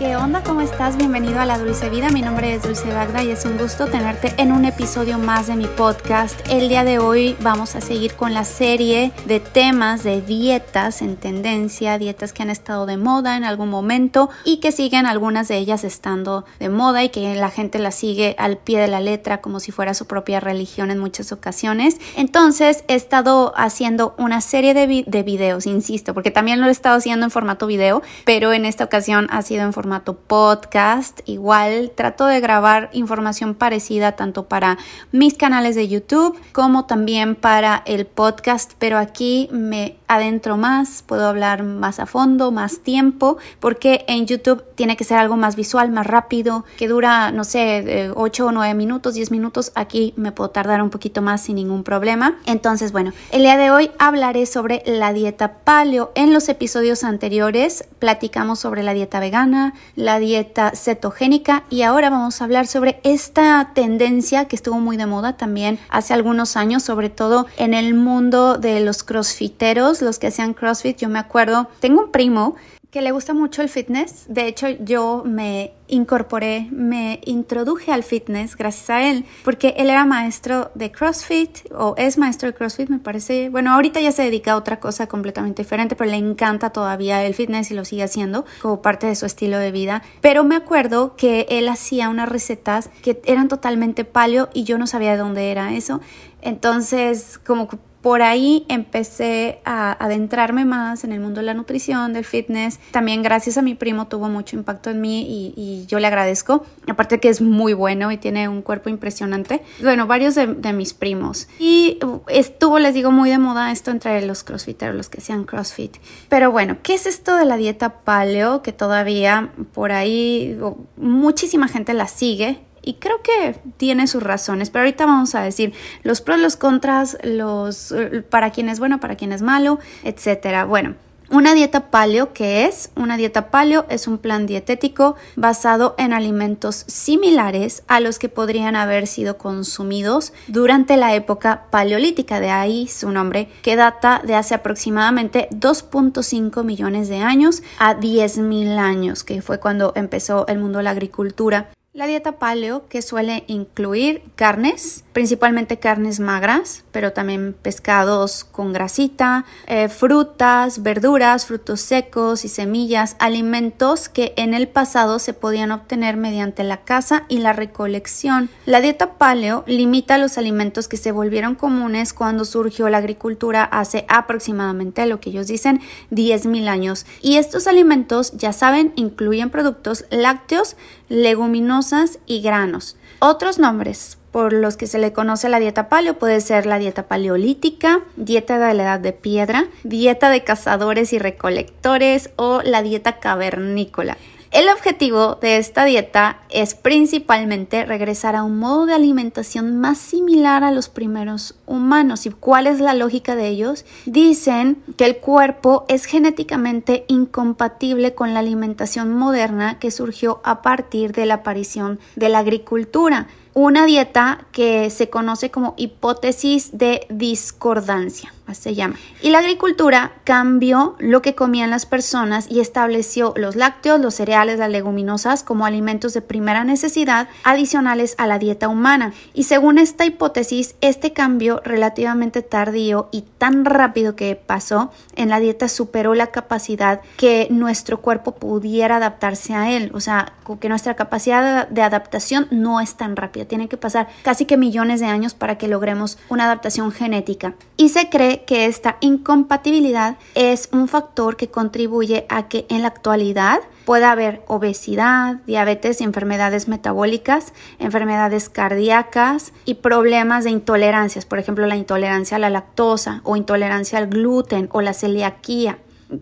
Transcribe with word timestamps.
¿Qué 0.00 0.16
onda? 0.16 0.42
¿Cómo 0.42 0.62
estás? 0.62 0.96
Bienvenido 0.96 1.40
a 1.40 1.44
La 1.44 1.58
Dulce 1.58 1.90
Vida. 1.90 2.08
Mi 2.08 2.22
nombre 2.22 2.54
es 2.54 2.62
Dulce 2.62 2.88
Dagda 2.88 3.22
y 3.22 3.32
es 3.32 3.44
un 3.44 3.58
gusto 3.58 3.84
tenerte 3.84 4.32
en 4.38 4.50
un 4.50 4.64
episodio 4.64 5.18
más 5.18 5.46
de 5.46 5.56
mi 5.56 5.66
podcast. 5.66 6.40
El 6.48 6.70
día 6.70 6.84
de 6.84 6.98
hoy 6.98 7.36
vamos 7.40 7.76
a 7.76 7.82
seguir 7.82 8.14
con 8.14 8.32
la 8.32 8.46
serie 8.46 9.12
de 9.26 9.40
temas 9.40 10.02
de 10.02 10.22
dietas 10.22 11.02
en 11.02 11.16
tendencia, 11.16 11.98
dietas 11.98 12.32
que 12.32 12.42
han 12.42 12.48
estado 12.48 12.86
de 12.86 12.96
moda 12.96 13.36
en 13.36 13.44
algún 13.44 13.68
momento 13.68 14.30
y 14.46 14.56
que 14.60 14.72
siguen 14.72 15.04
algunas 15.04 15.48
de 15.48 15.58
ellas 15.58 15.84
estando 15.84 16.46
de 16.58 16.70
moda 16.70 17.04
y 17.04 17.10
que 17.10 17.34
la 17.34 17.50
gente 17.50 17.78
las 17.78 17.94
sigue 17.94 18.34
al 18.38 18.56
pie 18.56 18.80
de 18.80 18.88
la 18.88 19.00
letra 19.00 19.42
como 19.42 19.60
si 19.60 19.70
fuera 19.70 19.92
su 19.92 20.06
propia 20.06 20.40
religión 20.40 20.90
en 20.90 20.98
muchas 20.98 21.30
ocasiones. 21.30 21.98
Entonces 22.16 22.84
he 22.88 22.94
estado 22.94 23.52
haciendo 23.54 24.14
una 24.16 24.40
serie 24.40 24.72
de, 24.72 25.04
de 25.06 25.22
videos, 25.22 25.66
insisto, 25.66 26.14
porque 26.14 26.30
también 26.30 26.62
lo 26.62 26.68
he 26.68 26.70
estado 26.70 26.96
haciendo 26.96 27.26
en 27.26 27.30
formato 27.30 27.66
video, 27.66 28.00
pero 28.24 28.54
en 28.54 28.64
esta 28.64 28.84
ocasión 28.84 29.26
ha 29.28 29.42
sido 29.42 29.64
en 29.64 29.74
formato 29.74 29.89
podcast. 29.98 31.20
Igual 31.26 31.92
trato 31.94 32.26
de 32.26 32.40
grabar 32.40 32.90
información 32.92 33.54
parecida 33.54 34.12
tanto 34.12 34.46
para 34.48 34.78
mis 35.12 35.34
canales 35.34 35.74
de 35.74 35.88
YouTube 35.88 36.38
como 36.52 36.86
también 36.86 37.34
para 37.36 37.82
el 37.86 38.06
podcast, 38.06 38.72
pero 38.78 38.98
aquí 38.98 39.48
me 39.52 39.96
adentro 40.10 40.56
más, 40.56 41.04
puedo 41.06 41.28
hablar 41.28 41.62
más 41.62 42.00
a 42.00 42.06
fondo, 42.06 42.50
más 42.50 42.80
tiempo, 42.80 43.38
porque 43.60 44.04
en 44.08 44.26
YouTube 44.26 44.64
tiene 44.74 44.96
que 44.96 45.04
ser 45.04 45.18
algo 45.18 45.36
más 45.36 45.54
visual, 45.54 45.92
más 45.92 46.04
rápido, 46.04 46.64
que 46.76 46.88
dura, 46.88 47.30
no 47.30 47.44
sé, 47.44 48.10
8 48.14 48.46
o 48.46 48.50
9 48.50 48.74
minutos, 48.74 49.14
10 49.14 49.30
minutos. 49.30 49.70
Aquí 49.76 50.12
me 50.16 50.32
puedo 50.32 50.50
tardar 50.50 50.82
un 50.82 50.90
poquito 50.90 51.22
más 51.22 51.42
sin 51.42 51.54
ningún 51.54 51.84
problema. 51.84 52.38
Entonces, 52.44 52.90
bueno, 52.90 53.12
el 53.30 53.42
día 53.42 53.56
de 53.56 53.70
hoy 53.70 53.92
hablaré 54.00 54.46
sobre 54.46 54.82
la 54.84 55.12
dieta 55.12 55.58
paleo. 55.64 56.10
En 56.16 56.32
los 56.32 56.48
episodios 56.48 57.04
anteriores 57.04 57.84
platicamos 58.00 58.58
sobre 58.58 58.82
la 58.82 58.94
dieta 58.94 59.20
vegana, 59.20 59.74
la 59.94 60.18
dieta 60.18 60.72
cetogénica 60.74 61.62
y 61.70 61.82
ahora 61.82 62.10
vamos 62.10 62.40
a 62.40 62.44
hablar 62.44 62.66
sobre 62.66 63.00
esta 63.04 63.70
tendencia 63.74 64.46
que 64.46 64.56
estuvo 64.56 64.80
muy 64.80 64.96
de 64.96 65.06
moda 65.06 65.36
también 65.36 65.78
hace 65.88 66.14
algunos 66.14 66.56
años, 66.56 66.82
sobre 66.82 67.10
todo 67.10 67.46
en 67.58 67.74
el 67.74 67.94
mundo 67.94 68.58
de 68.58 68.80
los 68.80 69.04
crossfiteros, 69.04 69.99
los 70.02 70.18
que 70.18 70.28
hacían 70.28 70.54
crossfit. 70.54 70.96
Yo 70.98 71.08
me 71.08 71.18
acuerdo, 71.18 71.68
tengo 71.80 72.02
un 72.02 72.10
primo 72.10 72.56
que 72.90 73.02
le 73.02 73.12
gusta 73.12 73.34
mucho 73.34 73.62
el 73.62 73.68
fitness. 73.68 74.24
De 74.28 74.46
hecho, 74.46 74.68
yo 74.68 75.22
me 75.24 75.74
incorporé, 75.86 76.68
me 76.70 77.20
introduje 77.24 77.92
al 77.92 78.02
fitness 78.02 78.56
gracias 78.56 78.90
a 78.90 79.08
él, 79.08 79.24
porque 79.44 79.74
él 79.76 79.90
era 79.90 80.04
maestro 80.04 80.70
de 80.74 80.90
CrossFit 80.90 81.72
o 81.72 81.94
es 81.96 82.18
maestro 82.18 82.48
de 82.48 82.54
CrossFit, 82.54 82.88
me 82.88 82.98
parece. 82.98 83.48
Bueno, 83.48 83.72
ahorita 83.72 84.00
ya 84.00 84.12
se 84.12 84.22
dedica 84.22 84.52
a 84.52 84.56
otra 84.56 84.80
cosa 84.80 85.06
completamente 85.06 85.62
diferente, 85.62 85.94
pero 85.94 86.10
le 86.10 86.16
encanta 86.16 86.70
todavía 86.70 87.24
el 87.24 87.34
fitness 87.34 87.70
y 87.70 87.74
lo 87.74 87.84
sigue 87.84 88.02
haciendo 88.02 88.44
como 88.60 88.82
parte 88.82 89.06
de 89.06 89.14
su 89.14 89.26
estilo 89.26 89.58
de 89.58 89.70
vida. 89.70 90.02
Pero 90.20 90.42
me 90.42 90.56
acuerdo 90.56 91.14
que 91.16 91.46
él 91.48 91.68
hacía 91.68 92.08
unas 92.08 92.28
recetas 92.28 92.90
que 93.02 93.20
eran 93.24 93.48
totalmente 93.48 94.04
paleo 94.04 94.48
y 94.52 94.64
yo 94.64 94.78
no 94.78 94.86
sabía 94.86 95.12
de 95.12 95.18
dónde 95.18 95.50
era 95.50 95.74
eso. 95.74 96.00
Entonces, 96.42 97.38
como 97.44 97.68
por 98.02 98.22
ahí 98.22 98.64
empecé 98.68 99.60
a 99.64 99.92
adentrarme 100.02 100.64
más 100.64 101.04
en 101.04 101.12
el 101.12 101.20
mundo 101.20 101.40
de 101.40 101.46
la 101.46 101.54
nutrición, 101.54 102.12
del 102.12 102.24
fitness. 102.24 102.78
También 102.90 103.22
gracias 103.22 103.58
a 103.58 103.62
mi 103.62 103.74
primo 103.74 104.06
tuvo 104.06 104.28
mucho 104.28 104.56
impacto 104.56 104.90
en 104.90 105.00
mí 105.00 105.52
y, 105.56 105.84
yo 105.86 105.98
le 105.98 106.06
agradezco. 106.06 106.64
Aparte 106.88 107.20
que 107.20 107.28
es 107.28 107.40
muy 107.40 107.72
bueno 107.72 108.12
y 108.12 108.16
tiene 108.16 108.48
un 108.48 108.62
cuerpo 108.62 108.88
impresionante. 108.88 109.62
Bueno, 109.82 110.06
varios 110.06 110.34
de, 110.34 110.72
mis 110.72 110.94
primos. 110.94 111.48
Y 111.58 111.98
estuvo, 112.28 112.78
les 112.78 112.94
digo, 112.94 113.10
muy 113.10 113.28
de 113.28 113.38
moda 113.38 113.72
esto 113.72 113.90
entre 113.90 114.24
los 114.24 114.44
crossfiteros, 114.44 114.94
los 114.94 115.08
que 115.08 115.20
sean 115.20 115.44
crossfit. 115.44 115.96
Pero 116.28 116.50
bueno, 116.50 116.78
¿qué 116.82 116.94
es 116.94 117.06
esto 117.06 117.36
de 117.36 117.44
la 117.44 117.56
dieta 117.56 118.00
paleo? 118.04 118.62
Que 118.62 118.72
todavía 118.72 119.50
por 119.74 119.92
ahí 119.92 120.58
muchísima 120.96 121.66
gente 121.68 121.92
la 121.92 122.06
sigue 122.06 122.60
y 122.82 122.94
creo 122.94 123.22
que 123.22 123.58
tiene 123.76 124.06
sus 124.06 124.22
razones, 124.22 124.70
pero 124.70 124.84
ahorita 124.84 125.06
vamos 125.06 125.34
a 125.34 125.42
decir 125.42 125.72
los 126.02 126.20
pros, 126.20 126.38
los 126.38 126.56
contras, 126.56 127.18
los 127.22 127.92
eh, 127.92 128.22
para 128.28 128.50
quién 128.50 128.68
es 128.68 128.78
bueno, 128.78 129.00
para 129.00 129.16
quién 129.16 129.32
es 129.32 129.42
malo, 129.42 129.78
etcétera. 130.04 130.64
Bueno, 130.64 130.94
una 131.32 131.54
dieta 131.54 131.90
paleo, 131.90 132.32
¿qué 132.32 132.64
es? 132.64 132.90
Una 132.96 133.16
dieta 133.16 133.52
paleo 133.52 133.86
es 133.88 134.08
un 134.08 134.18
plan 134.18 134.46
dietético 134.46 135.14
basado 135.36 135.94
en 135.96 136.12
alimentos 136.12 136.82
similares 136.88 137.84
a 137.86 138.00
los 138.00 138.18
que 138.18 138.28
podrían 138.28 138.74
haber 138.74 139.06
sido 139.06 139.38
consumidos 139.38 140.32
durante 140.48 140.96
la 140.96 141.14
época 141.14 141.66
paleolítica, 141.70 142.40
de 142.40 142.50
ahí 142.50 142.88
su 142.88 143.12
nombre, 143.12 143.48
que 143.62 143.76
data 143.76 144.20
de 144.24 144.34
hace 144.34 144.56
aproximadamente 144.56 145.48
2.5 145.52 146.64
millones 146.64 147.08
de 147.08 147.18
años 147.18 147.62
a 147.78 147.94
10.000 147.94 148.78
años, 148.78 149.22
que 149.22 149.40
fue 149.40 149.60
cuando 149.60 149.92
empezó 149.94 150.48
el 150.48 150.58
mundo 150.58 150.78
de 150.78 150.84
la 150.84 150.90
agricultura. 150.90 151.70
La 151.92 152.06
dieta 152.06 152.38
paleo, 152.38 152.86
que 152.88 153.02
suele 153.02 153.42
incluir 153.48 154.22
carnes, 154.36 155.02
principalmente 155.12 155.80
carnes 155.80 156.20
magras, 156.20 156.84
pero 156.92 157.12
también 157.12 157.52
pescados 157.52 158.44
con 158.44 158.72
grasita, 158.72 159.44
eh, 159.66 159.88
frutas, 159.88 160.84
verduras, 160.84 161.46
frutos 161.46 161.80
secos 161.80 162.44
y 162.44 162.48
semillas, 162.48 163.16
alimentos 163.18 164.08
que 164.08 164.34
en 164.36 164.54
el 164.54 164.68
pasado 164.68 165.18
se 165.18 165.34
podían 165.34 165.72
obtener 165.72 166.16
mediante 166.16 166.62
la 166.62 166.84
caza 166.84 167.24
y 167.28 167.38
la 167.38 167.52
recolección. 167.54 168.50
La 168.66 168.80
dieta 168.80 169.14
paleo 169.14 169.64
limita 169.66 170.16
los 170.16 170.38
alimentos 170.38 170.86
que 170.86 170.96
se 170.96 171.10
volvieron 171.10 171.56
comunes 171.56 172.12
cuando 172.12 172.44
surgió 172.44 172.88
la 172.88 172.98
agricultura 172.98 173.64
hace 173.64 174.04
aproximadamente 174.06 175.04
lo 175.06 175.18
que 175.18 175.30
ellos 175.30 175.48
dicen 175.48 175.80
10.000 176.12 176.68
años. 176.68 177.04
Y 177.20 177.38
estos 177.38 177.66
alimentos, 177.66 178.30
ya 178.36 178.52
saben, 178.52 178.92
incluyen 178.94 179.50
productos 179.50 180.04
lácteos, 180.10 180.76
leguminosas 181.08 181.79
y 182.26 182.42
granos. 182.42 182.96
Otros 183.20 183.58
nombres 183.58 184.18
por 184.32 184.52
los 184.52 184.76
que 184.76 184.86
se 184.86 184.98
le 184.98 185.12
conoce 185.12 185.48
la 185.48 185.58
dieta 185.58 185.88
paleo 185.88 186.18
puede 186.18 186.40
ser 186.40 186.66
la 186.66 186.78
dieta 186.78 187.08
paleolítica, 187.08 188.00
dieta 188.16 188.58
de 188.58 188.74
la 188.74 188.82
edad 188.82 189.00
de 189.00 189.12
piedra, 189.12 189.66
dieta 189.82 190.30
de 190.30 190.44
cazadores 190.44 191.12
y 191.12 191.18
recolectores 191.18 192.30
o 192.36 192.62
la 192.62 192.82
dieta 192.82 193.18
cavernícola. 193.18 194.16
El 194.50 194.68
objetivo 194.68 195.36
de 195.36 195.58
esta 195.58 195.84
dieta 195.84 196.40
es 196.50 196.74
principalmente 196.74 197.86
regresar 197.86 198.34
a 198.34 198.42
un 198.42 198.58
modo 198.58 198.84
de 198.84 198.94
alimentación 198.94 199.78
más 199.78 199.96
similar 199.98 200.64
a 200.64 200.72
los 200.72 200.88
primeros 200.88 201.54
humanos. 201.66 202.26
¿Y 202.26 202.30
cuál 202.30 202.66
es 202.66 202.80
la 202.80 202.94
lógica 202.94 203.36
de 203.36 203.46
ellos? 203.46 203.84
Dicen 204.06 204.82
que 204.96 205.04
el 205.04 205.18
cuerpo 205.18 205.84
es 205.86 206.04
genéticamente 206.04 207.04
incompatible 207.06 208.16
con 208.16 208.34
la 208.34 208.40
alimentación 208.40 209.14
moderna 209.14 209.78
que 209.78 209.92
surgió 209.92 210.40
a 210.42 210.62
partir 210.62 211.12
de 211.12 211.26
la 211.26 211.34
aparición 211.34 212.00
de 212.16 212.28
la 212.28 212.40
agricultura 212.40 213.28
una 213.54 213.86
dieta 213.86 214.46
que 214.52 214.90
se 214.90 215.10
conoce 215.10 215.50
como 215.50 215.74
hipótesis 215.76 216.76
de 216.76 217.06
discordancia, 217.08 218.32
se 218.58 218.74
llama. 218.74 218.96
Y 219.22 219.30
la 219.30 219.38
agricultura 219.38 220.12
cambió 220.24 220.96
lo 220.98 221.22
que 221.22 221.34
comían 221.34 221.70
las 221.70 221.86
personas 221.86 222.46
y 222.50 222.60
estableció 222.60 223.32
los 223.36 223.56
lácteos, 223.56 224.00
los 224.00 224.14
cereales, 224.14 224.58
las 224.58 224.70
leguminosas 224.70 225.42
como 225.42 225.66
alimentos 225.66 226.14
de 226.14 226.22
primera 226.22 226.64
necesidad 226.64 227.28
adicionales 227.44 228.14
a 228.18 228.26
la 228.26 228.38
dieta 228.38 228.68
humana. 228.68 229.12
Y 229.34 229.44
según 229.44 229.78
esta 229.78 230.06
hipótesis, 230.06 230.74
este 230.80 231.12
cambio 231.12 231.60
relativamente 231.64 232.42
tardío 232.42 233.08
y 233.12 233.22
tan 233.38 233.64
rápido 233.64 234.16
que 234.16 234.36
pasó 234.36 234.90
en 235.16 235.28
la 235.28 235.40
dieta 235.40 235.68
superó 235.68 236.14
la 236.14 236.28
capacidad 236.28 237.00
que 237.16 237.48
nuestro 237.50 238.00
cuerpo 238.00 238.36
pudiera 238.36 238.96
adaptarse 238.96 239.54
a 239.54 239.70
él. 239.70 239.90
O 239.94 240.00
sea, 240.00 240.32
que 240.58 240.68
nuestra 240.68 240.96
capacidad 240.96 241.68
de 241.68 241.82
adaptación 241.82 242.48
no 242.50 242.80
es 242.80 242.94
tan 242.94 243.16
rápida 243.16 243.44
tiene 243.44 243.68
que 243.68 243.76
pasar 243.76 244.08
casi 244.22 244.46
que 244.46 244.56
millones 244.56 245.00
de 245.00 245.06
años 245.06 245.34
para 245.34 245.58
que 245.58 245.68
logremos 245.68 246.18
una 246.28 246.44
adaptación 246.44 246.92
genética. 246.92 247.54
Y 247.76 247.90
se 247.90 248.08
cree 248.08 248.39
que 248.44 248.66
esta 248.66 248.96
incompatibilidad 249.00 250.16
es 250.34 250.68
un 250.72 250.88
factor 250.88 251.36
que 251.36 251.48
contribuye 251.48 252.26
a 252.28 252.48
que 252.48 252.66
en 252.68 252.82
la 252.82 252.88
actualidad 252.88 253.60
pueda 253.84 254.12
haber 254.12 254.42
obesidad, 254.46 255.36
diabetes 255.46 256.00
enfermedades 256.00 256.68
metabólicas, 256.68 257.52
enfermedades 257.78 258.48
cardíacas 258.48 259.52
y 259.64 259.74
problemas 259.74 260.44
de 260.44 260.50
intolerancias, 260.50 261.26
por 261.26 261.38
ejemplo 261.38 261.66
la 261.66 261.76
intolerancia 261.76 262.36
a 262.36 262.40
la 262.40 262.50
lactosa 262.50 263.20
o 263.24 263.36
intolerancia 263.36 263.98
al 263.98 264.06
gluten 264.06 264.68
o 264.72 264.80
la 264.80 264.94
celiaquía. 264.94 265.78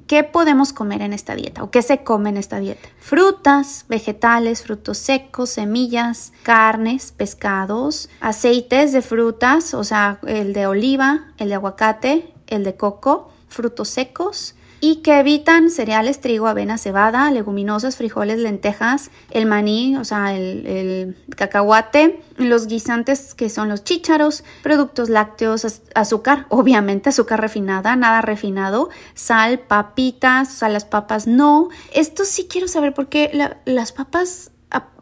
¿Qué 0.07 0.23
podemos 0.23 0.73
comer 0.73 1.01
en 1.01 1.13
esta 1.13 1.35
dieta 1.35 1.63
o 1.63 1.71
qué 1.71 1.81
se 1.83 2.05
come 2.05 2.29
en 2.29 2.37
esta 2.37 2.59
dieta? 2.59 2.89
Frutas, 2.99 3.87
vegetales, 3.89 4.63
frutos 4.63 4.99
secos, 4.99 5.51
semillas, 5.51 6.33
carnes, 6.43 7.13
pescados, 7.13 8.11
aceites 8.21 8.93
de 8.93 9.01
frutas, 9.01 9.73
o 9.75 9.85
sea, 9.85 10.21
el 10.27 10.53
de 10.53 10.67
oliva, 10.67 11.29
el 11.39 11.49
de 11.49 11.55
aguacate, 11.55 12.35
el 12.47 12.65
de 12.65 12.77
coco, 12.77 13.31
frutos 13.49 13.89
secos, 13.89 14.55
y 14.81 14.97
que 14.97 15.19
evitan 15.19 15.71
cereales, 15.71 16.21
trigo, 16.21 16.47
avena, 16.47 16.79
cebada, 16.79 17.31
leguminosas, 17.31 17.97
frijoles, 17.97 18.39
lentejas, 18.39 19.11
el 19.31 19.47
maní, 19.47 19.97
o 19.97 20.05
sea, 20.05 20.37
el, 20.37 21.17
cacahuate, 21.37 22.23
los 22.37 22.67
guisantes 22.67 23.35
que 23.35 23.51
son 23.51 23.69
los 23.69 23.85
chícharos, 23.85 24.45
productos 24.63 25.09
lácteos, 25.09 25.81
azúcar, 25.95 26.47
obviamente 26.51 27.09
azúcar 27.09 27.41
refinada, 27.41 27.97
nada 27.97 28.23
refinado, 28.23 28.89
sal, 29.15 29.61
papitas, 29.61 30.49
o 30.49 30.57
sea, 30.59 30.69
las 30.69 30.85
papas 30.85 31.27
no. 31.27 31.69
Esto 31.93 32.25
sí 32.25 32.47
quiero 32.49 32.69
saber 32.69 32.95
por 32.95 33.09
qué 33.09 33.31
las 33.65 33.93
papas 33.93 34.53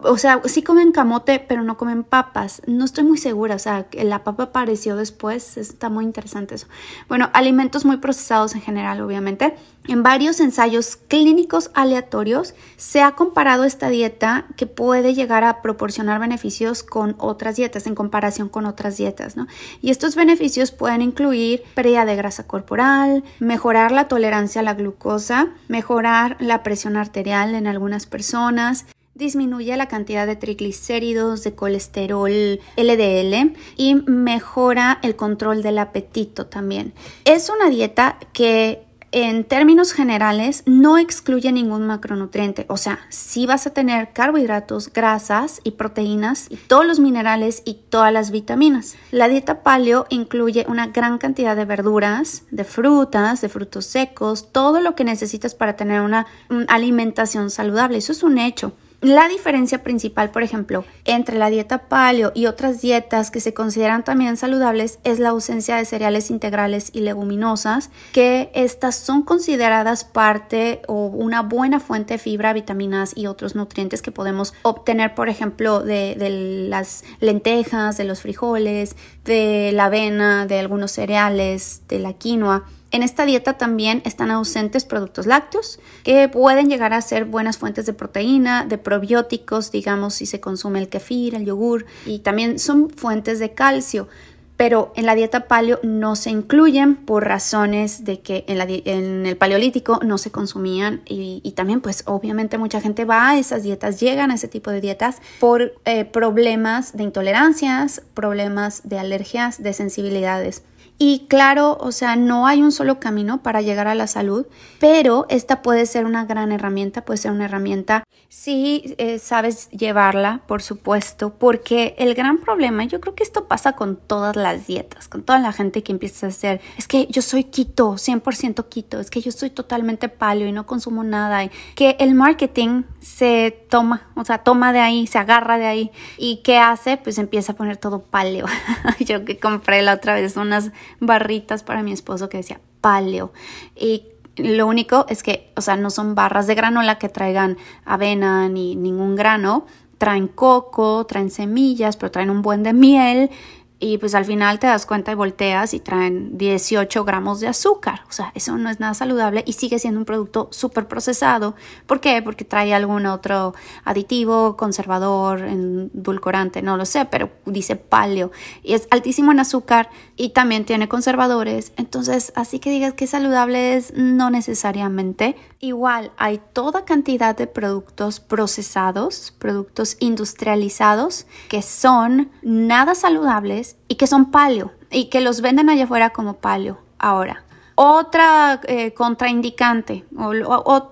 o 0.00 0.18
sea, 0.18 0.40
sí 0.44 0.62
comen 0.62 0.92
camote, 0.92 1.40
pero 1.40 1.62
no 1.62 1.76
comen 1.76 2.04
papas. 2.04 2.62
No 2.66 2.84
estoy 2.84 3.04
muy 3.04 3.18
segura, 3.18 3.56
o 3.56 3.58
sea, 3.58 3.86
la 3.92 4.22
papa 4.22 4.44
apareció 4.44 4.94
después, 4.94 5.56
está 5.56 5.88
muy 5.88 6.04
interesante 6.04 6.54
eso. 6.54 6.68
Bueno, 7.08 7.30
alimentos 7.32 7.84
muy 7.84 7.96
procesados 7.96 8.54
en 8.54 8.60
general, 8.60 9.00
obviamente. 9.00 9.56
En 9.88 10.02
varios 10.02 10.40
ensayos 10.40 10.96
clínicos 10.96 11.70
aleatorios 11.74 12.54
se 12.76 13.02
ha 13.02 13.12
comparado 13.12 13.64
esta 13.64 13.88
dieta 13.88 14.46
que 14.56 14.66
puede 14.66 15.14
llegar 15.14 15.44
a 15.44 15.62
proporcionar 15.62 16.20
beneficios 16.20 16.82
con 16.82 17.14
otras 17.18 17.56
dietas, 17.56 17.86
en 17.86 17.94
comparación 17.94 18.48
con 18.48 18.66
otras 18.66 18.96
dietas, 18.96 19.36
¿no? 19.36 19.46
Y 19.80 19.90
estos 19.90 20.16
beneficios 20.16 20.72
pueden 20.72 21.02
incluir 21.02 21.62
pérdida 21.74 22.04
de 22.04 22.16
grasa 22.16 22.46
corporal, 22.46 23.22
mejorar 23.38 23.92
la 23.92 24.08
tolerancia 24.08 24.60
a 24.60 24.64
la 24.64 24.74
glucosa, 24.74 25.48
mejorar 25.68 26.36
la 26.40 26.62
presión 26.64 26.96
arterial 26.96 27.54
en 27.54 27.68
algunas 27.68 28.06
personas, 28.06 28.86
disminuye 29.16 29.76
la 29.76 29.88
cantidad 29.88 30.26
de 30.26 30.36
triglicéridos, 30.36 31.42
de 31.42 31.54
colesterol 31.54 32.60
LDL 32.76 33.56
y 33.76 33.94
mejora 33.94 34.98
el 35.02 35.16
control 35.16 35.62
del 35.62 35.78
apetito 35.78 36.46
también. 36.46 36.92
Es 37.24 37.50
una 37.50 37.70
dieta 37.70 38.18
que 38.32 38.82
en 39.12 39.44
términos 39.44 39.92
generales 39.92 40.62
no 40.66 40.98
excluye 40.98 41.50
ningún 41.50 41.86
macronutriente, 41.86 42.66
o 42.68 42.76
sea, 42.76 42.98
sí 43.08 43.46
vas 43.46 43.66
a 43.66 43.70
tener 43.70 44.12
carbohidratos, 44.12 44.92
grasas 44.92 45.60
y 45.64 45.70
proteínas 45.70 46.48
y 46.50 46.56
todos 46.56 46.84
los 46.84 46.98
minerales 47.00 47.62
y 47.64 47.74
todas 47.88 48.12
las 48.12 48.30
vitaminas. 48.30 48.96
La 49.12 49.28
dieta 49.28 49.62
paleo 49.62 50.06
incluye 50.10 50.66
una 50.68 50.88
gran 50.88 51.16
cantidad 51.16 51.56
de 51.56 51.64
verduras, 51.64 52.42
de 52.50 52.64
frutas, 52.64 53.40
de 53.40 53.48
frutos 53.48 53.86
secos, 53.86 54.52
todo 54.52 54.80
lo 54.82 54.94
que 54.94 55.04
necesitas 55.04 55.54
para 55.54 55.76
tener 55.76 56.02
una 56.02 56.26
alimentación 56.68 57.48
saludable, 57.50 57.96
eso 57.98 58.12
es 58.12 58.22
un 58.22 58.36
hecho. 58.36 58.74
La 59.06 59.28
diferencia 59.28 59.84
principal, 59.84 60.32
por 60.32 60.42
ejemplo, 60.42 60.84
entre 61.04 61.38
la 61.38 61.48
dieta 61.48 61.86
paleo 61.86 62.32
y 62.34 62.46
otras 62.46 62.80
dietas 62.80 63.30
que 63.30 63.38
se 63.38 63.54
consideran 63.54 64.02
también 64.02 64.36
saludables 64.36 64.98
es 65.04 65.20
la 65.20 65.28
ausencia 65.28 65.76
de 65.76 65.84
cereales 65.84 66.28
integrales 66.28 66.90
y 66.92 67.02
leguminosas, 67.02 67.90
que 68.12 68.50
estas 68.52 68.96
son 68.96 69.22
consideradas 69.22 70.02
parte 70.02 70.82
o 70.88 71.06
una 71.06 71.42
buena 71.42 71.78
fuente 71.78 72.14
de 72.14 72.18
fibra, 72.18 72.52
vitaminas 72.52 73.16
y 73.16 73.28
otros 73.28 73.54
nutrientes 73.54 74.02
que 74.02 74.10
podemos 74.10 74.54
obtener, 74.62 75.14
por 75.14 75.28
ejemplo, 75.28 75.84
de, 75.84 76.16
de 76.18 76.66
las 76.68 77.04
lentejas, 77.20 77.96
de 77.96 78.02
los 78.06 78.22
frijoles, 78.22 78.96
de 79.24 79.70
la 79.72 79.84
avena, 79.84 80.46
de 80.46 80.58
algunos 80.58 80.90
cereales, 80.90 81.82
de 81.86 82.00
la 82.00 82.14
quinoa. 82.14 82.64
En 82.96 83.02
esta 83.02 83.26
dieta 83.26 83.58
también 83.58 84.00
están 84.06 84.30
ausentes 84.30 84.86
productos 84.86 85.26
lácteos 85.26 85.80
que 86.02 86.30
pueden 86.30 86.70
llegar 86.70 86.94
a 86.94 87.02
ser 87.02 87.26
buenas 87.26 87.58
fuentes 87.58 87.84
de 87.84 87.92
proteína, 87.92 88.64
de 88.64 88.78
probióticos, 88.78 89.70
digamos 89.70 90.14
si 90.14 90.24
se 90.24 90.40
consume 90.40 90.78
el 90.78 90.88
kefir, 90.88 91.34
el 91.34 91.44
yogur 91.44 91.84
y 92.06 92.20
también 92.20 92.58
son 92.58 92.88
fuentes 92.88 93.38
de 93.38 93.52
calcio. 93.52 94.08
Pero 94.56 94.94
en 94.96 95.04
la 95.04 95.14
dieta 95.14 95.46
paleo 95.46 95.78
no 95.82 96.16
se 96.16 96.30
incluyen 96.30 96.96
por 96.96 97.26
razones 97.26 98.06
de 98.06 98.20
que 98.20 98.46
en, 98.48 99.26
el 99.26 99.36
paleolítico 99.36 100.00
no 100.02 100.16
se 100.16 100.30
consumían 100.30 101.02
y, 101.04 101.52
también 101.54 101.82
pues 101.82 102.02
obviamente 102.06 102.56
mucha 102.56 102.80
gente 102.80 103.04
va 103.04 103.28
a 103.28 103.38
esas 103.38 103.62
dietas, 103.62 104.00
llegan 104.00 104.30
a 104.30 104.36
ese 104.36 104.48
tipo 104.48 104.70
de 104.70 104.80
dietas 104.80 105.20
por 105.38 105.74
eh, 105.84 106.06
problemas 106.06 106.96
de 106.96 107.02
intolerancias, 107.02 108.00
problemas 108.14 108.88
de 108.88 108.98
alergias, 108.98 109.62
de 109.62 109.74
sensibilidades. 109.74 110.62
Y 110.98 111.26
claro, 111.28 111.76
o 111.80 111.92
sea, 111.92 112.16
no 112.16 112.46
hay 112.46 112.62
un 112.62 112.72
solo 112.72 113.00
camino 113.00 113.42
para 113.42 113.60
llegar 113.60 113.86
a 113.86 113.94
la 113.94 114.06
salud, 114.06 114.46
pero 114.80 115.26
esta 115.28 115.60
puede 115.60 115.84
ser 115.84 116.06
una 116.06 116.24
gran 116.24 116.52
herramienta, 116.52 117.04
puede 117.04 117.18
ser 117.18 117.32
una 117.32 117.44
herramienta 117.44 118.04
si 118.28 118.94
eh, 118.98 119.18
sabes 119.18 119.70
llevarla, 119.70 120.42
por 120.46 120.62
supuesto, 120.62 121.34
porque 121.38 121.94
el 121.98 122.14
gran 122.14 122.38
problema, 122.38 122.84
yo 122.84 123.00
creo 123.00 123.14
que 123.14 123.22
esto 123.22 123.46
pasa 123.46 123.72
con 123.72 123.96
todas 123.96 124.36
las 124.36 124.66
dietas, 124.66 125.08
con 125.08 125.22
toda 125.22 125.38
la 125.38 125.52
gente 125.52 125.82
que 125.82 125.92
empieza 125.92 126.26
a 126.26 126.28
hacer, 126.30 126.60
es 126.76 126.88
que 126.88 127.06
yo 127.06 127.22
soy 127.22 127.44
quito, 127.44 127.94
100% 127.94 128.68
quito, 128.68 129.00
es 129.00 129.10
que 129.10 129.20
yo 129.20 129.32
soy 129.32 129.50
totalmente 129.50 130.08
paleo 130.08 130.48
y 130.48 130.52
no 130.52 130.66
consumo 130.66 131.04
nada, 131.04 131.48
que 131.74 131.96
el 131.98 132.14
marketing 132.14 132.82
se 133.00 133.66
toma, 133.70 134.10
o 134.16 134.24
sea, 134.24 134.38
toma 134.38 134.72
de 134.72 134.80
ahí, 134.80 135.06
se 135.06 135.18
agarra 135.18 135.58
de 135.58 135.66
ahí, 135.66 135.90
y 136.18 136.42
¿qué 136.42 136.58
hace? 136.58 136.96
Pues 136.96 137.18
empieza 137.18 137.52
a 137.52 137.56
poner 137.56 137.76
todo 137.76 138.02
paleo. 138.02 138.46
yo 139.00 139.24
que 139.24 139.38
compré 139.38 139.82
la 139.82 139.94
otra 139.94 140.14
vez 140.14 140.36
unas 140.36 140.72
barritas 141.00 141.62
para 141.62 141.82
mi 141.82 141.92
esposo 141.92 142.28
que 142.28 142.38
decía 142.38 142.60
paleo. 142.80 143.32
Y 143.74 144.04
lo 144.36 144.66
único 144.66 145.06
es 145.08 145.22
que, 145.22 145.52
o 145.56 145.60
sea, 145.60 145.76
no 145.76 145.90
son 145.90 146.14
barras 146.14 146.46
de 146.46 146.54
granola 146.54 146.98
que 146.98 147.08
traigan 147.08 147.56
avena 147.84 148.48
ni 148.48 148.76
ningún 148.76 149.16
grano. 149.16 149.66
Traen 149.98 150.28
coco, 150.28 151.06
traen 151.06 151.30
semillas, 151.30 151.96
pero 151.96 152.10
traen 152.10 152.30
un 152.30 152.42
buen 152.42 152.62
de 152.62 152.74
miel 152.74 153.30
y 153.78 153.98
pues 153.98 154.14
al 154.14 154.24
final 154.24 154.58
te 154.58 154.66
das 154.66 154.86
cuenta 154.86 155.12
y 155.12 155.14
volteas 155.14 155.74
y 155.74 155.80
traen 155.80 156.38
18 156.38 157.04
gramos 157.04 157.40
de 157.40 157.48
azúcar. 157.48 158.00
O 158.08 158.12
sea, 158.12 158.32
eso 158.34 158.56
no 158.56 158.70
es 158.70 158.80
nada 158.80 158.94
saludable 158.94 159.44
y 159.46 159.52
sigue 159.52 159.78
siendo 159.78 160.00
un 160.00 160.06
producto 160.06 160.48
súper 160.50 160.88
procesado. 160.88 161.54
¿Por 161.86 162.00
qué? 162.00 162.22
Porque 162.22 162.44
trae 162.44 162.72
algún 162.72 163.04
otro 163.04 163.54
aditivo, 163.84 164.56
conservador, 164.56 165.40
endulcorante, 165.40 166.62
no 166.62 166.76
lo 166.76 166.86
sé, 166.86 167.04
pero 167.04 167.30
dice 167.44 167.76
paleo 167.76 168.32
y 168.62 168.74
es 168.74 168.88
altísimo 168.90 169.32
en 169.32 169.40
azúcar 169.40 169.90
y 170.16 170.30
también 170.30 170.64
tiene 170.64 170.88
conservadores. 170.88 171.72
Entonces, 171.76 172.32
así 172.34 172.58
que 172.60 172.70
digas 172.70 172.94
que 172.94 173.06
saludable 173.06 173.76
es 173.76 173.92
no 173.94 174.30
necesariamente. 174.30 175.36
Igual 175.60 176.12
hay 176.16 176.40
toda 176.52 176.84
cantidad 176.84 177.36
de 177.36 177.46
productos 177.46 178.20
procesados, 178.20 179.34
productos 179.38 179.96
industrializados 180.00 181.26
que 181.48 181.62
son 181.62 182.30
nada 182.42 182.94
saludables 182.94 183.65
y 183.88 183.96
que 183.96 184.06
son 184.06 184.30
paleo 184.30 184.72
y 184.90 185.06
que 185.06 185.20
los 185.20 185.40
venden 185.40 185.68
allá 185.68 185.84
afuera 185.84 186.10
como 186.10 186.34
paleo. 186.34 186.78
Ahora, 186.98 187.44
otra 187.74 188.60
eh, 188.68 188.92
contraindicante 188.94 190.04
o, 190.16 190.32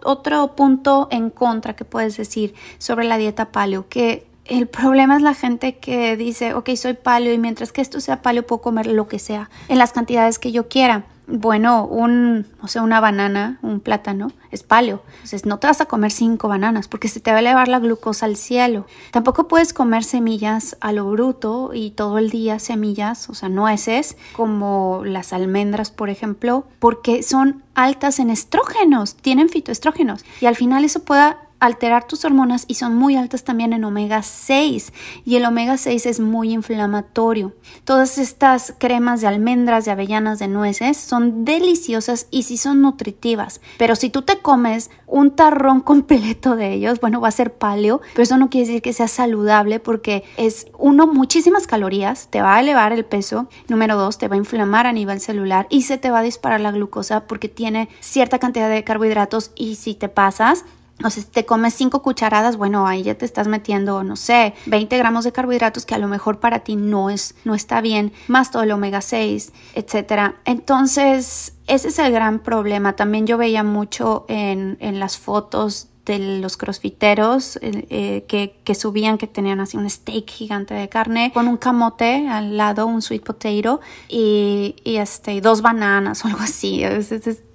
otro 0.04 0.54
punto 0.54 1.08
en 1.10 1.30
contra 1.30 1.76
que 1.76 1.84
puedes 1.84 2.16
decir 2.16 2.54
sobre 2.78 3.04
la 3.04 3.16
dieta 3.16 3.52
paleo, 3.52 3.88
que 3.88 4.26
el 4.44 4.66
problema 4.68 5.16
es 5.16 5.22
la 5.22 5.34
gente 5.34 5.78
que 5.78 6.16
dice, 6.16 6.52
ok, 6.52 6.70
soy 6.76 6.94
paleo 6.94 7.32
y 7.32 7.38
mientras 7.38 7.72
que 7.72 7.80
esto 7.80 8.00
sea 8.00 8.20
paleo 8.20 8.46
puedo 8.46 8.60
comer 8.60 8.86
lo 8.86 9.08
que 9.08 9.18
sea 9.18 9.48
en 9.68 9.78
las 9.78 9.92
cantidades 9.92 10.38
que 10.38 10.52
yo 10.52 10.68
quiera 10.68 11.04
bueno, 11.26 11.86
un, 11.86 12.46
o 12.60 12.68
sea, 12.68 12.82
una 12.82 13.00
banana, 13.00 13.58
un 13.62 13.80
plátano, 13.80 14.30
es 14.50 14.62
paleo. 14.62 15.02
Entonces 15.14 15.46
no 15.46 15.58
te 15.58 15.66
vas 15.66 15.80
a 15.80 15.86
comer 15.86 16.12
cinco 16.12 16.48
bananas 16.48 16.88
porque 16.88 17.08
se 17.08 17.20
te 17.20 17.30
va 17.30 17.38
a 17.38 17.40
elevar 17.40 17.68
la 17.68 17.78
glucosa 17.78 18.26
al 18.26 18.36
cielo. 18.36 18.86
Tampoco 19.10 19.48
puedes 19.48 19.72
comer 19.72 20.04
semillas 20.04 20.76
a 20.80 20.92
lo 20.92 21.10
bruto 21.10 21.70
y 21.72 21.92
todo 21.92 22.18
el 22.18 22.30
día 22.30 22.58
semillas, 22.58 23.28
o 23.30 23.34
sea, 23.34 23.48
nueces, 23.48 24.16
como 24.34 25.02
las 25.04 25.32
almendras, 25.32 25.90
por 25.90 26.10
ejemplo, 26.10 26.66
porque 26.78 27.22
son 27.22 27.62
altas 27.74 28.18
en 28.18 28.30
estrógenos, 28.30 29.16
tienen 29.16 29.48
fitoestrógenos. 29.48 30.24
Y 30.40 30.46
al 30.46 30.56
final 30.56 30.84
eso 30.84 31.04
pueda 31.04 31.38
alterar 31.60 32.06
tus 32.06 32.24
hormonas 32.24 32.64
y 32.68 32.74
son 32.74 32.94
muy 32.94 33.16
altas 33.16 33.44
también 33.44 33.72
en 33.72 33.84
omega 33.84 34.22
6 34.22 34.92
y 35.24 35.36
el 35.36 35.44
omega 35.44 35.76
6 35.76 36.06
es 36.06 36.20
muy 36.20 36.52
inflamatorio. 36.52 37.54
Todas 37.84 38.18
estas 38.18 38.74
cremas 38.78 39.20
de 39.20 39.28
almendras, 39.28 39.84
de 39.84 39.90
avellanas, 39.90 40.38
de 40.38 40.48
nueces 40.48 40.96
son 40.96 41.44
deliciosas 41.44 42.26
y 42.30 42.42
sí 42.42 42.56
son 42.56 42.82
nutritivas, 42.82 43.60
pero 43.78 43.96
si 43.96 44.10
tú 44.10 44.22
te 44.22 44.38
comes 44.38 44.90
un 45.06 45.30
tarrón 45.30 45.80
completo 45.82 46.56
de 46.56 46.72
ellos, 46.72 47.00
bueno, 47.00 47.20
va 47.20 47.28
a 47.28 47.32
ser 47.32 47.54
paleo, 47.54 48.00
pero 48.12 48.22
eso 48.22 48.36
no 48.36 48.50
quiere 48.50 48.66
decir 48.66 48.82
que 48.82 48.92
sea 48.92 49.08
saludable 49.08 49.80
porque 49.80 50.24
es 50.36 50.66
uno 50.78 51.06
muchísimas 51.06 51.66
calorías, 51.66 52.28
te 52.28 52.42
va 52.42 52.56
a 52.56 52.60
elevar 52.60 52.92
el 52.92 53.04
peso, 53.04 53.48
número 53.68 53.96
dos, 53.96 54.18
te 54.18 54.28
va 54.28 54.34
a 54.34 54.38
inflamar 54.38 54.86
a 54.86 54.92
nivel 54.92 55.20
celular 55.20 55.66
y 55.70 55.82
se 55.82 55.98
te 55.98 56.10
va 56.10 56.18
a 56.18 56.22
disparar 56.22 56.60
la 56.60 56.72
glucosa 56.72 57.26
porque 57.26 57.48
tiene 57.48 57.88
cierta 58.00 58.38
cantidad 58.38 58.68
de 58.68 58.84
carbohidratos 58.84 59.52
y 59.54 59.76
si 59.76 59.94
te 59.94 60.08
pasas 60.08 60.64
o 61.02 61.10
sea, 61.10 61.22
si 61.22 61.28
te 61.28 61.44
comes 61.44 61.74
cinco 61.74 62.02
cucharadas, 62.02 62.56
bueno, 62.56 62.86
ahí 62.86 63.02
ya 63.02 63.16
te 63.16 63.24
estás 63.24 63.48
metiendo, 63.48 64.04
no 64.04 64.16
sé, 64.16 64.54
20 64.66 64.96
gramos 64.96 65.24
de 65.24 65.32
carbohidratos 65.32 65.86
que 65.86 65.94
a 65.94 65.98
lo 65.98 66.06
mejor 66.06 66.38
para 66.38 66.60
ti 66.60 66.76
no 66.76 67.10
es, 67.10 67.34
no 67.44 67.54
está 67.54 67.80
bien, 67.80 68.12
más 68.28 68.50
todo 68.50 68.62
el 68.62 68.70
omega 68.70 69.00
6, 69.00 69.52
etcétera. 69.74 70.36
Entonces, 70.44 71.54
ese 71.66 71.88
es 71.88 71.98
el 71.98 72.12
gran 72.12 72.38
problema. 72.38 72.94
También 72.94 73.26
yo 73.26 73.38
veía 73.38 73.64
mucho 73.64 74.24
en, 74.28 74.76
en 74.80 75.00
las 75.00 75.18
fotos 75.18 75.88
de 76.04 76.40
los 76.40 76.56
crossfiteros 76.56 77.56
eh, 77.56 77.86
eh, 77.88 78.24
que, 78.28 78.56
que, 78.62 78.74
subían, 78.74 79.16
que 79.16 79.26
tenían 79.26 79.60
así 79.60 79.76
un 79.76 79.88
steak 79.88 80.28
gigante 80.28 80.74
de 80.74 80.88
carne 80.88 81.32
con 81.32 81.48
un 81.48 81.56
camote 81.56 82.28
al 82.28 82.56
lado, 82.56 82.86
un 82.86 83.00
sweet 83.00 83.22
potato 83.22 83.80
y, 84.08 84.76
y 84.84 84.96
este, 84.96 85.40
dos 85.40 85.62
bananas 85.62 86.24
o 86.24 86.28
algo 86.28 86.40
así. 86.40 86.82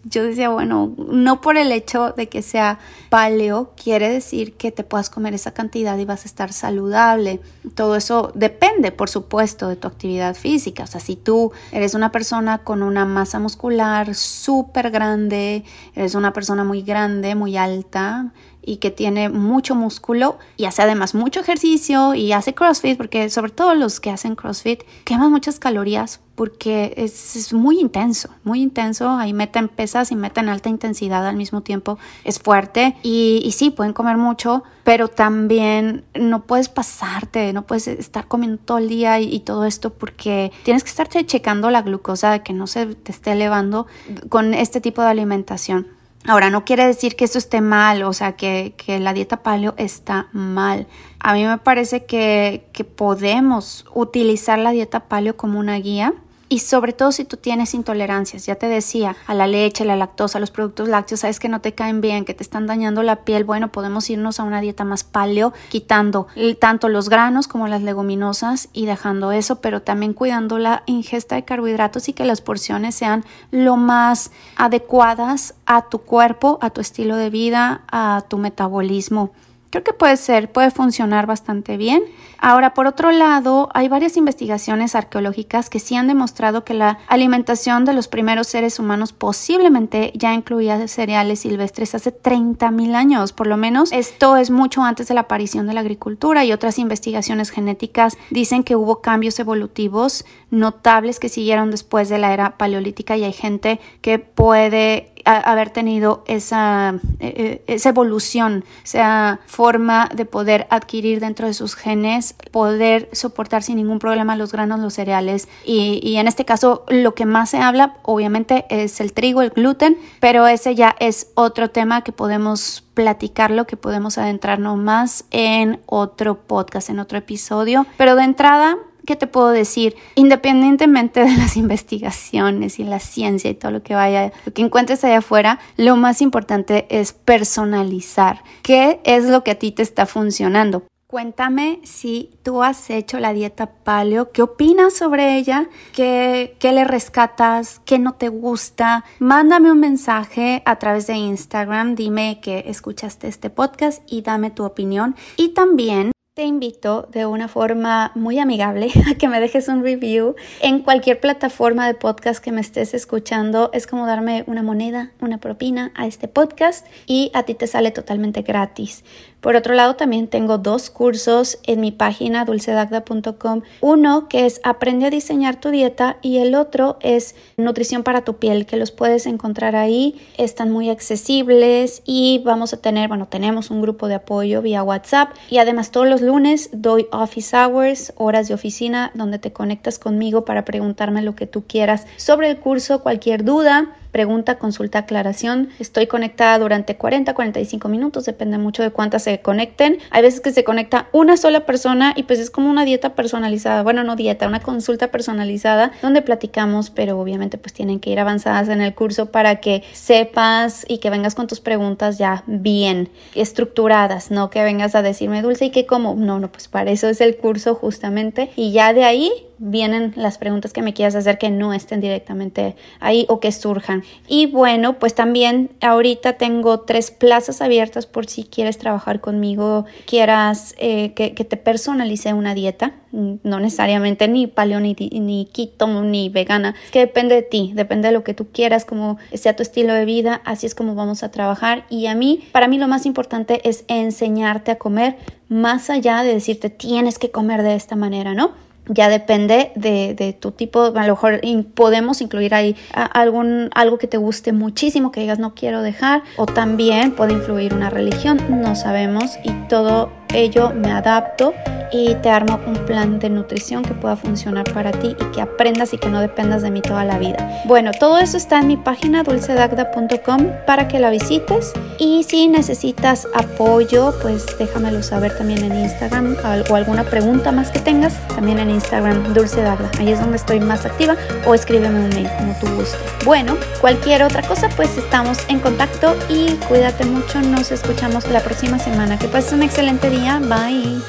Yo 0.04 0.24
decía, 0.24 0.50
bueno, 0.50 0.94
no 0.98 1.42
por 1.42 1.58
el 1.58 1.72
hecho 1.72 2.12
de 2.12 2.30
que 2.30 2.42
sea 2.42 2.80
paleo 3.10 3.74
quiere 3.82 4.10
decir 4.10 4.54
que 4.54 4.72
te 4.72 4.84
puedas 4.84 5.10
comer 5.10 5.34
esa 5.34 5.54
cantidad 5.54 5.98
y 5.98 6.06
vas 6.06 6.24
a 6.24 6.28
estar 6.28 6.54
saludable. 6.54 7.42
Todo 7.76 7.96
eso 7.96 8.32
depende, 8.36 8.92
por 8.92 9.10
supuesto, 9.10 9.68
de 9.68 9.76
tu 9.76 9.88
actividad 9.88 10.36
física. 10.36 10.84
O 10.84 10.88
sea, 10.88 11.02
si 11.02 11.16
tú 11.16 11.52
eres 11.72 11.94
una 11.94 12.12
persona 12.12 12.60
con 12.60 12.84
una 12.84 13.06
masa 13.06 13.40
muscular 13.40 14.16
súper 14.16 14.92
grande, 14.92 15.64
eres 15.96 16.16
una 16.16 16.34
persona 16.34 16.64
muy 16.64 16.82
grande, 16.82 17.36
muy 17.36 17.58
alta, 17.58 18.32
y 18.62 18.78
que 18.78 18.92
tiene 18.92 19.30
mucho 19.30 19.76
músculo 19.76 20.38
y 20.58 20.66
hace 20.66 20.82
además 20.82 21.16
mucho 21.16 21.40
ejercicio 21.40 22.14
y 22.14 22.32
hace 22.34 22.54
CrossFit, 22.54 22.98
porque 22.98 23.30
sobre 23.30 23.52
todo 23.52 23.74
los 23.74 24.00
que 24.00 24.12
hacen 24.12 24.36
CrossFit 24.36 24.84
queman 25.06 25.32
muchas 25.32 25.60
calorías 25.60 26.20
porque 26.40 26.94
es, 26.96 27.52
muy 27.52 27.82
intenso, 27.82 28.30
muy 28.46 28.62
intenso. 28.62 29.10
Ahí 29.10 29.34
meten 29.34 29.68
pesas 29.68 30.10
y 30.10 30.16
meten 30.16 30.48
alta 30.48 30.70
intensidad 30.70 31.28
al 31.28 31.36
mismo 31.36 31.64
tiempo. 31.64 32.00
Es 32.24 32.40
fuerte 32.40 32.96
y, 33.04 33.54
sí, 33.54 33.72
pueden 33.72 33.92
comer 33.92 34.16
mucho, 34.16 34.64
pero 34.86 35.10
también 35.10 36.06
no 36.14 36.44
puedes 36.44 36.70
pasarte, 36.70 37.52
no 37.52 37.64
puedes 37.64 37.90
estar 37.90 38.30
comiendo 38.30 38.58
todo 38.64 38.78
el 38.78 38.88
día 38.88 39.20
y, 39.20 39.36
y 39.36 39.42
todo 39.42 39.66
esto 39.66 39.90
porque 39.90 40.54
tienes 40.64 40.86
que 40.86 40.90
estarte 40.92 41.26
checando 41.26 41.72
la 41.72 41.82
glucosa 41.82 42.32
de 42.32 42.42
que 42.42 42.54
no 42.54 42.68
se 42.68 42.86
te 42.86 43.12
esté 43.12 43.34
elevando 43.34 43.88
con 44.30 44.54
este 44.54 44.80
tipo 44.80 45.02
de 45.02 45.10
alimentación. 45.10 45.99
Ahora, 46.26 46.50
no 46.50 46.66
quiere 46.66 46.86
decir 46.86 47.16
que 47.16 47.26
eso 47.26 47.38
esté 47.38 47.62
mal, 47.62 48.04
o 48.04 48.14
sea, 48.14 48.34
que, 48.34 48.74
que 48.78 49.00
la 49.00 49.14
dieta 49.14 49.42
paleo 49.42 49.74
está 49.78 50.28
mal. 50.34 50.88
A 51.20 51.34
mí 51.34 51.46
me 51.46 51.58
parece 51.58 52.06
que, 52.06 52.68
que 52.74 52.84
podemos 52.84 53.86
utilizar 53.94 54.60
la 54.60 54.72
dieta 54.72 55.08
paleo 55.08 55.38
como 55.38 55.60
una 55.60 55.78
guía 55.78 56.14
y 56.50 56.60
sobre 56.60 56.94
todo 56.94 57.12
si 57.12 57.26
tú 57.26 57.38
tienes 57.38 57.76
intolerancias, 57.76 58.48
ya 58.48 58.56
te 58.56 58.68
decía, 58.68 59.16
a 59.28 59.36
la 59.36 59.46
leche, 59.46 59.86
la 59.86 59.96
lactosa, 59.96 60.40
los 60.40 60.50
productos 60.50 60.90
lácteos, 60.90 61.22
sabes 61.22 61.40
que 61.40 61.48
no 61.48 61.62
te 61.62 61.74
caen 61.74 62.02
bien, 62.02 62.26
que 62.26 62.34
te 62.34 62.42
están 62.42 62.66
dañando 62.66 63.04
la 63.04 63.18
piel, 63.18 63.44
bueno, 63.44 63.72
podemos 63.72 64.10
irnos 64.10 64.40
a 64.40 64.44
una 64.44 64.60
dieta 64.60 64.84
más 64.84 65.04
paleo, 65.04 65.54
quitando 65.70 66.28
tanto 66.60 66.90
los 66.90 67.08
granos 67.08 67.48
como 67.48 67.68
las 67.68 67.84
leguminosas 67.84 68.70
y 68.74 68.88
dejando 68.88 69.32
eso, 69.32 69.62
pero 69.62 69.84
también 69.84 70.14
cuidando 70.14 70.58
la 70.58 70.82
ingesta 70.88 71.36
de 71.36 71.46
carbohidratos 71.46 72.10
y 72.10 72.14
que 72.14 72.26
las 72.26 72.42
porciones 72.42 72.96
sean 72.96 73.24
lo 73.52 73.78
más 73.78 74.32
adecuadas 74.56 75.54
a 75.68 75.84
tu 75.84 76.00
cuerpo, 76.00 76.58
a 76.62 76.72
tu 76.72 76.82
estilo 76.82 77.16
de 77.16 77.30
vida, 77.30 77.84
a 77.92 78.24
tu 78.28 78.40
metabolismo. 78.40 79.32
Creo 79.70 79.84
que 79.84 79.94
puede 79.94 80.18
ser, 80.18 80.52
puede 80.52 80.72
funcionar 80.72 81.28
bastante 81.28 81.78
bien. 81.78 82.04
Ahora, 82.40 82.74
por 82.74 82.88
otro 82.88 83.12
lado, 83.12 83.70
hay 83.74 83.88
varias 83.88 84.18
investigaciones 84.18 84.96
arqueológicas 84.96 85.70
que 85.70 85.80
sí 85.80 85.96
han 85.96 86.08
demostrado 86.08 86.64
que 86.64 86.74
la 86.74 87.00
alimentación 87.08 87.86
de 87.86 87.94
los 87.94 88.08
primeros 88.08 88.48
seres 88.48 88.80
humanos 88.80 89.14
posiblemente 89.14 90.12
ya 90.16 90.34
incluía 90.34 90.88
cereales 90.88 91.42
silvestres 91.42 91.94
hace 91.94 92.12
30.000 92.12 92.96
años, 92.96 93.32
por 93.34 93.46
lo 93.46 93.58
menos. 93.58 93.92
Esto 93.92 94.38
es 94.38 94.50
mucho 94.50 94.82
antes 94.82 95.08
de 95.08 95.14
la 95.14 95.22
aparición 95.22 95.68
de 95.68 95.74
la 95.74 95.82
agricultura 95.82 96.46
y 96.46 96.54
otras 96.54 96.80
investigaciones 96.80 97.52
genéticas 97.52 98.18
dicen 98.32 98.64
que 98.64 98.76
hubo 98.76 99.02
cambios 99.02 99.40
evolutivos 99.40 100.26
notables 100.52 101.20
que 101.20 101.30
siguieron 101.30 101.72
después 101.72 102.10
de 102.10 102.18
la 102.18 102.34
era 102.34 102.58
paleolítica 102.58 103.18
y 103.18 103.24
hay 103.24 103.34
gente 103.34 103.80
que 104.02 104.20
puede 104.20 105.14
haber 105.26 105.70
tenido 105.70 106.24
esa, 106.28 106.96
eh, 107.20 107.34
eh, 107.36 107.64
esa 107.68 107.90
evolución, 107.90 108.64
esa 108.84 109.40
forma 109.46 110.10
de 110.14 110.26
poder 110.26 110.68
adquirir 110.70 111.20
dentro 111.20 111.48
de 111.48 111.54
sus 111.54 111.76
genes, 111.76 112.36
poder 112.52 113.10
soportar 113.12 113.64
sin 113.64 113.78
ningún 113.78 114.00
problema 114.00 114.36
los 114.36 114.52
granos, 114.52 114.80
los 114.80 114.94
cereales. 114.94 115.48
Y, 115.66 116.16
en 116.18 116.28
este 116.28 116.46
caso, 116.46 116.86
lo 116.88 117.14
que 117.16 117.26
más 117.26 117.52
se 117.52 117.58
habla, 117.58 117.98
obviamente, 118.04 118.66
es 118.70 119.00
el 119.02 119.14
trigo, 119.14 119.42
el 119.42 119.52
gluten, 119.52 119.98
pero 120.20 120.48
ese 120.48 120.76
ya 120.76 120.96
es 121.00 121.32
otro 121.36 121.70
tema 121.70 122.04
que 122.04 122.12
podemos 122.12 122.84
platicarlo, 122.94 123.66
que 123.66 123.78
podemos 123.78 124.18
adentrarnos 124.18 124.78
más 124.78 125.26
en 125.32 125.80
otro 125.86 126.42
podcast, 126.42 126.90
en 126.90 127.00
otro 127.00 127.18
episodio. 127.18 127.86
Pero 127.98 128.16
de 128.16 128.24
entrada, 128.24 128.78
¿qué 129.10 129.16
te 129.16 129.26
puedo 129.26 129.50
decir? 129.50 129.96
Independientemente 130.14 131.22
de 131.22 131.36
las 131.36 131.58
investigaciones 131.66 132.78
y 132.78 132.84
la 132.84 133.00
ciencia 133.00 133.50
y 133.50 133.56
todo 133.56 133.72
lo 133.72 133.82
que 133.82 133.96
vaya, 133.96 134.32
lo 134.46 134.54
que 134.54 134.62
encuentres 134.62 135.04
allá 135.04 135.18
afuera, 135.18 135.58
lo 135.78 135.96
más 135.96 136.22
importante 136.22 136.86
es 136.92 137.14
personalizar. 137.14 138.44
¿Qué 138.62 139.00
es 139.06 139.26
lo 139.26 139.44
que 139.44 139.50
a 139.50 139.56
ti 139.56 139.72
te 139.72 139.82
está 139.82 140.06
funcionando? 140.06 140.84
Cuéntame 141.08 141.80
si 141.84 142.30
tú 142.44 142.62
has 142.62 142.88
hecho 142.92 143.20
la 143.20 143.34
dieta 143.34 143.72
paleo, 143.84 144.32
qué 144.32 144.44
opinas 144.44 144.94
sobre 144.94 145.38
ella, 145.38 145.68
qué, 145.92 146.56
qué, 146.60 146.72
le 146.72 146.84
rescatas, 146.84 147.82
qué 147.86 147.98
no 147.98 148.14
te 148.14 148.30
gusta. 148.30 149.04
Mándame 149.18 149.72
un 149.72 149.80
mensaje 149.80 150.62
a 150.68 150.76
través 150.76 151.08
de 151.08 151.16
Instagram, 151.16 151.96
dime 151.96 152.40
que 152.44 152.66
escuchaste 152.68 153.28
este 153.28 153.50
podcast 153.50 154.04
y 154.06 154.22
dame 154.22 154.52
tu 154.52 154.64
opinión. 154.66 155.16
Y 155.36 155.56
también 155.56 156.12
te 156.40 156.46
invito 156.46 157.06
de 157.12 157.26
una 157.26 157.50
forma 157.50 158.14
muy 158.16 158.40
amigable 158.40 158.88
a 159.12 159.16
que 159.16 159.28
me 159.28 159.42
dejes 159.42 159.68
un 159.68 159.84
review 159.84 160.38
en 160.62 160.80
cualquier 160.80 161.20
plataforma 161.20 161.86
de 161.86 161.96
podcast 161.96 162.42
que 162.42 162.54
me 162.54 162.62
estés 162.62 162.94
escuchando. 162.94 163.70
Es 163.74 163.88
como 163.88 164.08
darme 164.08 164.46
una 164.48 164.64
moneda, 164.64 165.12
una 165.20 165.40
propina 165.40 165.92
a 165.96 166.08
este 166.08 166.30
podcast 166.30 166.88
y 167.06 167.30
a 167.34 167.44
ti 167.44 167.56
te 167.56 167.68
sale 167.68 167.92
totalmente 167.92 168.44
gratis. 168.44 169.04
Por 169.42 169.56
otro 169.56 169.74
lado, 169.74 169.96
también 169.96 170.28
tengo 170.28 170.58
dos 170.58 170.90
cursos 170.90 171.60
en 171.64 171.80
mi 171.80 171.92
página 171.92 172.46
dulcedagda.com. 172.46 173.62
Uno 173.82 174.28
que 174.28 174.46
es 174.46 174.60
Aprende 174.64 175.06
a 175.06 175.10
diseñar 175.10 175.60
tu 175.60 175.70
dieta 175.70 176.18
y 176.22 176.38
el 176.38 176.56
otro 176.56 176.98
es 177.02 177.36
Nutrición 177.58 178.04
para 178.04 178.24
tu 178.24 178.36
piel, 178.36 178.66
que 178.66 178.78
los 178.78 178.92
puedes 178.92 179.26
encontrar 179.26 179.76
ahí. 179.76 180.20
Están 180.38 180.72
muy 180.72 180.90
accesibles 180.90 182.02
y 182.06 182.42
vamos 182.44 182.74
a 182.74 182.78
tener, 182.78 183.08
bueno, 183.08 183.28
tenemos 183.28 183.72
un 183.72 183.82
grupo 183.82 184.08
de 184.08 184.16
apoyo 184.16 184.62
vía 184.62 184.84
WhatsApp 184.84 185.30
y 185.50 185.58
además 185.58 185.92
todos 185.92 186.08
los 186.08 186.22
lunes 186.22 186.70
doy 186.74 187.08
office 187.12 187.56
hours, 187.56 188.14
horas 188.18 188.48
de 188.48 188.54
oficina, 188.54 189.12
donde 189.14 189.40
te 189.40 189.54
conectas 189.54 190.00
conmigo 190.00 190.46
para 190.46 190.66
preguntarme 190.66 191.22
lo 191.22 191.36
que 191.36 191.48
tú 191.48 191.64
quieras 191.66 192.06
sobre 192.18 192.50
el 192.50 192.60
curso, 192.60 193.02
cualquier 193.02 193.44
duda 193.44 193.96
pregunta, 194.12 194.58
consulta, 194.58 195.00
aclaración. 195.00 195.70
Estoy 195.80 196.08
conectada 196.08 196.60
durante 196.60 196.96
40, 196.96 197.34
45 197.34 197.90
minutos, 197.90 198.26
depende 198.26 198.58
mucho 198.58 198.84
de 198.84 198.92
cuántas 198.92 199.24
se 199.24 199.42
conecten. 199.42 200.00
Hay 200.12 200.22
veces 200.22 200.42
que 200.42 200.52
se 200.52 200.64
conecta 200.64 201.08
una 201.12 201.38
sola 201.38 201.66
persona 201.66 202.14
y 202.16 202.24
pues 202.24 202.40
es 202.40 202.50
como 202.50 202.70
una 202.70 202.86
dieta 202.86 203.16
personalizada. 203.16 203.84
Bueno, 203.84 204.04
no 204.04 204.16
dieta, 204.16 204.48
una 204.48 204.60
consulta 204.60 205.10
personalizada 205.10 205.92
donde 206.02 206.22
platicamos, 206.22 206.90
pero 206.90 207.20
obviamente 207.20 207.58
pues 207.58 207.74
tienen 207.74 208.00
que 208.00 208.10
ir 208.10 208.20
avanzadas 208.20 208.70
en 208.70 208.82
el 208.82 208.94
curso 208.96 209.28
para 209.28 209.58
que 209.58 209.84
sepas 209.94 210.86
y 210.88 211.00
que 211.00 211.10
vengas 211.10 211.36
con 211.36 211.48
tus 211.48 211.60
preguntas 211.60 212.18
ya 212.18 212.44
bien 212.48 213.10
estructuradas, 213.36 214.32
no 214.32 214.50
que 214.50 214.64
vengas 214.64 214.96
a 214.96 215.02
decirme 215.02 215.42
dulce 215.42 215.66
y 215.66 215.70
que 215.72 215.86
como, 215.86 216.16
no, 216.16 216.40
no, 216.40 216.52
pues 216.52 216.68
para 216.68 216.92
eso 216.92 217.08
es 217.10 217.22
el 217.22 217.38
curso 217.38 217.76
justamente 217.76 218.52
y 218.56 218.72
ya 218.72 218.94
de 218.94 219.04
ahí 219.04 219.32
vienen 219.60 220.14
las 220.16 220.38
preguntas 220.38 220.74
que 220.74 220.82
me 220.82 220.94
quieras 220.94 221.16
hacer 221.16 221.38
que 221.38 221.50
no 221.52 221.74
estén 221.74 222.02
directamente 222.02 222.76
ahí 223.00 223.26
o 223.30 223.40
que 223.40 223.52
surjan. 223.52 224.04
Y 224.28 224.48
bueno, 224.48 224.98
pues 225.00 225.14
también 225.14 225.70
ahorita 225.82 226.34
tengo 226.34 226.82
tres 226.82 227.12
plazas 227.12 227.62
abiertas 227.62 228.06
por 228.06 228.26
si 228.28 228.44
quieres 228.44 228.78
trabajar 228.78 229.20
conmigo, 229.20 229.86
quieras 230.06 230.74
eh, 230.78 231.14
que, 231.14 231.30
te 231.32 231.58
personalice 231.58 232.34
una 232.34 232.54
dieta, 232.54 232.94
no 233.12 233.60
necesariamente 233.60 234.28
ni 234.28 234.48
paleo, 234.48 234.80
ni, 234.80 234.94
ni 234.94 235.50
keto, 235.52 235.88
ni 236.04 236.30
vegana, 236.30 236.76
que 236.92 237.00
depende 237.00 237.36
de 237.36 237.42
ti, 237.42 237.72
depende 237.74 238.10
de 238.10 238.14
lo 238.14 238.24
que 238.24 238.34
tú 238.34 238.48
quieras, 238.52 238.86
como 238.86 239.18
sea 239.34 239.56
tu 239.56 239.64
estilo 239.64 239.94
de 239.94 240.06
vida, 240.06 240.42
así 240.46 240.66
es 240.66 240.76
como 240.76 240.96
vamos 240.96 241.24
a 241.24 241.32
trabajar. 241.32 241.86
Y 241.90 242.06
a 242.08 242.16
mí, 242.16 242.48
para 242.52 242.68
mí 242.68 242.78
lo 242.78 242.88
más 242.88 243.06
importante 243.06 243.68
es 243.68 243.84
enseñarte 243.88 244.72
a 244.72 244.78
comer 244.78 245.18
más 245.50 245.90
allá 245.90 246.22
de 246.22 246.34
decirte 246.34 246.70
tienes 246.70 247.18
que 247.18 247.32
comer 247.32 247.64
de 247.64 247.76
esta 247.76 247.96
manera, 247.96 248.34
¿no? 248.36 248.69
Ya 248.90 249.10
depende 249.10 249.72
de, 249.76 250.36
tu 250.40 250.52
tipo, 250.52 250.86
a 250.86 251.08
lo 251.08 251.14
mejor 251.14 251.42
podemos 251.74 252.22
incluir 252.22 252.54
ahí 252.54 252.76
algún, 252.94 253.70
algo 253.74 253.98
que 253.98 254.08
te 254.08 254.18
guste 254.18 254.52
muchísimo, 254.52 255.12
que 255.12 255.22
digas 255.22 255.40
no 255.40 255.54
quiero 255.56 255.82
dejar, 255.82 256.24
o 256.38 256.46
también 256.46 257.12
puede 257.12 257.34
influir 257.34 257.74
una 257.74 257.90
religión, 257.90 258.40
no 258.50 258.76
sabemos, 258.76 259.38
y 259.44 259.52
todo 259.68 260.19
ello 260.34 260.72
me 260.76 260.92
adapto 260.92 261.54
y 261.92 262.16
te 262.16 262.30
armo 262.30 262.60
un 262.68 262.76
plan 262.86 263.20
de 263.20 263.30
nutrición 263.30 263.84
que 263.84 263.94
pueda 263.94 264.16
funcionar 264.16 264.72
para 264.74 264.92
ti 264.92 265.16
y 265.20 265.26
que 265.32 265.42
aprendas 265.42 265.94
y 265.94 265.98
que 265.98 266.10
no 266.10 266.22
dependas 266.22 266.62
de 266.62 266.72
mí 266.72 266.82
toda 266.82 267.04
la 267.04 267.18
vida. 267.18 267.64
Bueno, 267.66 267.92
todo 268.00 268.20
eso 268.20 268.38
está 268.38 268.60
en 268.60 268.68
mi 268.68 268.78
página 268.78 269.24
dulcedagda.com 269.24 270.48
para 270.66 270.88
que 270.88 271.00
la 271.00 271.10
visites 271.10 271.74
y 271.98 272.24
si 272.24 272.48
necesitas 272.48 273.28
apoyo, 273.34 274.14
pues 274.22 274.46
déjamelo 274.58 275.02
saber 275.04 275.36
también 275.38 275.64
en 275.64 275.80
Instagram 275.80 276.38
o 276.70 276.76
alguna 276.76 277.04
pregunta 277.04 277.52
más 277.52 277.72
que 277.72 277.80
tengas, 277.80 278.14
también 278.28 278.60
en 278.60 278.70
Instagram 278.70 279.34
dulcedagda. 279.34 279.90
Ahí 280.00 280.12
es 280.12 280.20
donde 280.20 280.38
estoy 280.38 280.60
más 280.60 280.86
activa 280.86 281.16
o 281.46 281.54
escríbeme 281.54 282.00
un 282.00 282.10
mail 282.10 282.30
como 282.38 282.54
tú 282.60 282.68
gustes. 282.76 283.00
Bueno, 283.26 283.58
cualquier 283.82 284.24
otra 284.24 284.44
cosa, 284.44 284.70
pues 284.76 284.98
estamos 284.98 285.38
en 285.50 285.60
contacto 285.60 286.16
y 286.30 286.52
cuídate 286.68 287.06
mucho. 287.06 287.42
Nos 287.42 287.72
escuchamos 287.72 288.28
la 288.30 288.42
próxima 288.42 288.80
semana. 288.80 289.18
Que 289.18 289.28
pases 289.28 289.54
un 289.54 289.64
excelente 289.64 290.10
día. 290.10 290.19
minha 290.20 290.40
mãe. 290.40 291.02